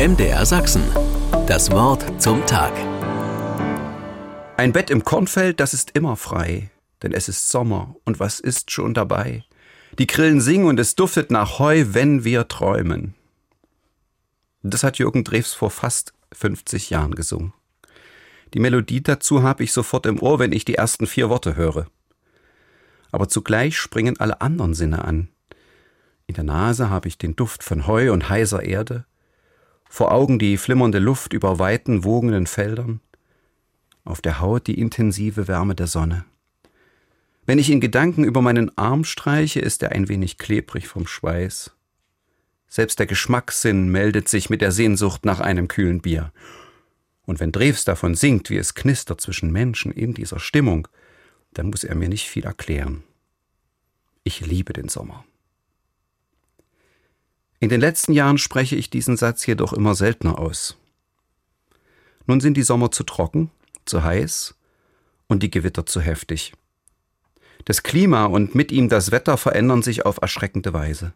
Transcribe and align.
MDR 0.00 0.46
Sachsen. 0.46 0.82
Das 1.46 1.70
Wort 1.72 2.22
zum 2.22 2.46
Tag. 2.46 2.72
Ein 4.56 4.72
Bett 4.72 4.88
im 4.88 5.04
Kornfeld, 5.04 5.60
das 5.60 5.74
ist 5.74 5.90
immer 5.90 6.16
frei, 6.16 6.70
denn 7.02 7.12
es 7.12 7.28
ist 7.28 7.50
Sommer 7.50 7.94
und 8.06 8.18
was 8.18 8.40
ist 8.40 8.70
schon 8.70 8.94
dabei? 8.94 9.44
Die 9.98 10.06
Grillen 10.06 10.40
singen 10.40 10.64
und 10.64 10.80
es 10.80 10.94
duftet 10.94 11.30
nach 11.30 11.58
Heu, 11.58 11.84
wenn 11.88 12.24
wir 12.24 12.48
träumen. 12.48 13.14
Das 14.62 14.84
hat 14.84 14.96
Jürgen 14.96 15.22
Drews 15.22 15.52
vor 15.52 15.70
fast 15.70 16.14
50 16.32 16.88
Jahren 16.88 17.14
gesungen. 17.14 17.52
Die 18.54 18.60
Melodie 18.60 19.02
dazu 19.02 19.42
habe 19.42 19.64
ich 19.64 19.74
sofort 19.74 20.06
im 20.06 20.22
Ohr, 20.22 20.38
wenn 20.38 20.52
ich 20.52 20.64
die 20.64 20.76
ersten 20.76 21.06
vier 21.06 21.28
Worte 21.28 21.56
höre. 21.56 21.88
Aber 23.12 23.28
zugleich 23.28 23.76
springen 23.76 24.18
alle 24.18 24.40
anderen 24.40 24.72
Sinne 24.72 25.04
an. 25.04 25.28
In 26.26 26.36
der 26.36 26.44
Nase 26.44 26.88
habe 26.88 27.06
ich 27.06 27.18
den 27.18 27.36
Duft 27.36 27.62
von 27.62 27.86
Heu 27.86 28.10
und 28.14 28.30
heiser 28.30 28.62
Erde, 28.62 29.04
vor 29.90 30.12
Augen 30.12 30.38
die 30.38 30.56
flimmernde 30.56 31.00
Luft 31.00 31.32
über 31.32 31.58
weiten, 31.58 32.04
wogenden 32.04 32.46
Feldern, 32.46 33.00
auf 34.04 34.22
der 34.22 34.40
Haut 34.40 34.68
die 34.68 34.80
intensive 34.80 35.48
Wärme 35.48 35.74
der 35.74 35.88
Sonne. 35.88 36.24
Wenn 37.44 37.58
ich 37.58 37.70
in 37.70 37.80
Gedanken 37.80 38.22
über 38.22 38.40
meinen 38.40 38.76
Arm 38.78 39.02
streiche, 39.02 39.58
ist 39.58 39.82
er 39.82 39.90
ein 39.90 40.08
wenig 40.08 40.38
klebrig 40.38 40.86
vom 40.86 41.08
Schweiß. 41.08 41.72
Selbst 42.68 43.00
der 43.00 43.06
Geschmackssinn 43.06 43.90
meldet 43.90 44.28
sich 44.28 44.48
mit 44.48 44.60
der 44.60 44.70
Sehnsucht 44.70 45.24
nach 45.24 45.40
einem 45.40 45.66
kühlen 45.66 46.00
Bier. 46.00 46.32
Und 47.26 47.40
wenn 47.40 47.50
Drews 47.50 47.84
davon 47.84 48.14
singt, 48.14 48.48
wie 48.48 48.58
es 48.58 48.74
knistert 48.74 49.20
zwischen 49.20 49.50
Menschen 49.50 49.90
in 49.90 50.14
dieser 50.14 50.38
Stimmung, 50.38 50.86
dann 51.52 51.66
muss 51.66 51.82
er 51.82 51.96
mir 51.96 52.08
nicht 52.08 52.28
viel 52.28 52.44
erklären. 52.44 53.02
Ich 54.22 54.40
liebe 54.46 54.72
den 54.72 54.88
Sommer. 54.88 55.24
In 57.62 57.68
den 57.68 57.80
letzten 57.80 58.14
Jahren 58.14 58.38
spreche 58.38 58.74
ich 58.74 58.88
diesen 58.88 59.18
Satz 59.18 59.44
jedoch 59.44 59.74
immer 59.74 59.94
seltener 59.94 60.38
aus. 60.38 60.78
Nun 62.26 62.40
sind 62.40 62.56
die 62.56 62.62
Sommer 62.62 62.90
zu 62.90 63.04
trocken, 63.04 63.50
zu 63.84 64.02
heiß 64.02 64.54
und 65.28 65.42
die 65.42 65.50
Gewitter 65.50 65.84
zu 65.84 66.00
heftig. 66.00 66.54
Das 67.66 67.82
Klima 67.82 68.24
und 68.24 68.54
mit 68.54 68.72
ihm 68.72 68.88
das 68.88 69.10
Wetter 69.10 69.36
verändern 69.36 69.82
sich 69.82 70.06
auf 70.06 70.22
erschreckende 70.22 70.72
Weise. 70.72 71.12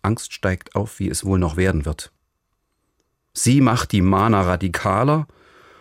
Angst 0.00 0.32
steigt 0.32 0.74
auf, 0.74 0.98
wie 0.98 1.10
es 1.10 1.26
wohl 1.26 1.38
noch 1.38 1.58
werden 1.58 1.84
wird. 1.84 2.12
Sie 3.34 3.60
macht 3.60 3.92
die 3.92 4.00
Mahner 4.00 4.46
radikaler 4.46 5.28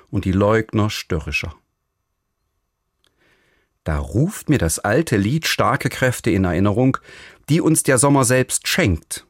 und 0.10 0.26
die 0.26 0.34
Leugner 0.34 0.90
störrischer. 0.90 1.56
Da 3.86 3.98
ruft 3.98 4.50
mir 4.50 4.58
das 4.58 4.80
alte 4.80 5.16
Lied 5.16 5.48
starke 5.48 5.88
Kräfte 5.88 6.30
in 6.30 6.44
Erinnerung, 6.44 6.98
die 7.48 7.62
uns 7.62 7.84
der 7.84 7.98
Sommer 7.98 8.26
selbst 8.26 8.67
schenkt 8.67 9.26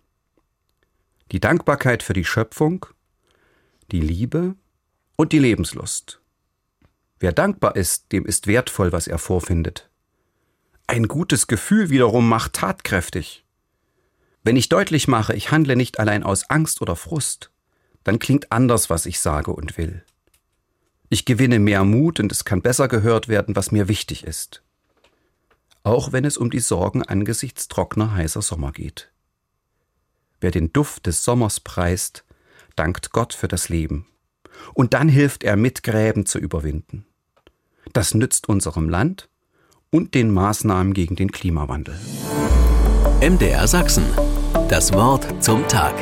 die 1.31 1.39
Dankbarkeit 1.39 2.03
für 2.03 2.13
die 2.13 2.25
Schöpfung, 2.25 2.85
die 3.91 4.01
Liebe 4.01 4.55
und 5.15 5.31
die 5.31 5.39
Lebenslust. 5.39 6.21
Wer 7.19 7.33
dankbar 7.33 7.75
ist, 7.75 8.11
dem 8.11 8.25
ist 8.25 8.47
wertvoll, 8.47 8.91
was 8.91 9.07
er 9.07 9.17
vorfindet. 9.17 9.89
Ein 10.87 11.07
gutes 11.07 11.47
Gefühl 11.47 11.89
wiederum 11.89 12.27
macht 12.27 12.53
tatkräftig. 12.53 13.45
Wenn 14.43 14.55
ich 14.55 14.69
deutlich 14.69 15.07
mache, 15.07 15.35
ich 15.35 15.51
handle 15.51 15.75
nicht 15.75 15.99
allein 15.99 16.23
aus 16.23 16.49
Angst 16.49 16.81
oder 16.81 16.95
Frust, 16.95 17.51
dann 18.03 18.19
klingt 18.19 18.51
anders, 18.51 18.89
was 18.89 19.05
ich 19.05 19.19
sage 19.19 19.51
und 19.51 19.77
will. 19.77 20.03
Ich 21.09 21.25
gewinne 21.25 21.59
mehr 21.59 21.83
Mut 21.83 22.19
und 22.19 22.31
es 22.31 22.45
kann 22.45 22.61
besser 22.61 22.87
gehört 22.87 23.27
werden, 23.27 23.55
was 23.55 23.71
mir 23.71 23.87
wichtig 23.87 24.23
ist. 24.23 24.63
Auch 25.83 26.11
wenn 26.11 26.25
es 26.25 26.37
um 26.37 26.49
die 26.49 26.59
Sorgen 26.59 27.03
angesichts 27.03 27.67
trockener, 27.67 28.13
heißer 28.13 28.41
Sommer 28.41 28.71
geht. 28.71 29.11
Wer 30.41 30.51
den 30.51 30.71
Duft 30.71 31.05
des 31.05 31.23
Sommers 31.23 31.59
preist, 31.59 32.23
dankt 32.75 33.11
Gott 33.11 33.33
für 33.33 33.47
das 33.47 33.69
Leben. 33.69 34.07
Und 34.73 34.93
dann 34.93 35.09
hilft 35.09 35.43
er 35.43 35.55
mit, 35.55 35.83
Gräben 35.83 36.25
zu 36.25 36.39
überwinden. 36.39 37.05
Das 37.93 38.13
nützt 38.13 38.49
unserem 38.49 38.89
Land 38.89 39.29
und 39.89 40.13
den 40.13 40.31
Maßnahmen 40.31 40.93
gegen 40.93 41.15
den 41.15 41.31
Klimawandel. 41.31 41.99
MDR 43.21 43.67
Sachsen. 43.67 44.05
Das 44.69 44.93
Wort 44.93 45.43
zum 45.43 45.67
Tag. 45.67 45.95